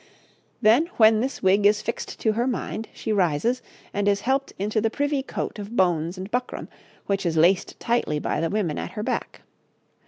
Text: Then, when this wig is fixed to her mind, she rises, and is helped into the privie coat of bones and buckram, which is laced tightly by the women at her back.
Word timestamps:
Then, 0.63 0.87
when 0.97 1.19
this 1.19 1.43
wig 1.43 1.67
is 1.67 1.83
fixed 1.83 2.19
to 2.21 2.31
her 2.31 2.47
mind, 2.47 2.87
she 2.91 3.13
rises, 3.13 3.61
and 3.93 4.07
is 4.07 4.21
helped 4.21 4.51
into 4.57 4.81
the 4.81 4.89
privie 4.89 5.21
coat 5.21 5.59
of 5.59 5.75
bones 5.75 6.17
and 6.17 6.31
buckram, 6.31 6.69
which 7.05 7.23
is 7.23 7.37
laced 7.37 7.79
tightly 7.79 8.17
by 8.17 8.41
the 8.41 8.49
women 8.49 8.79
at 8.79 8.93
her 8.93 9.03
back. 9.03 9.41